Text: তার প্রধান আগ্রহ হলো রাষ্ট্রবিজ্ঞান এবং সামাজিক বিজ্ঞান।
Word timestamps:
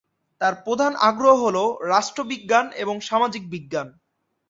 তার 0.41 0.53
প্রধান 0.65 0.93
আগ্রহ 1.09 1.35
হলো 1.45 1.63
রাষ্ট্রবিজ্ঞান 1.91 2.65
এবং 2.83 2.95
সামাজিক 3.09 3.43
বিজ্ঞান। 3.53 3.87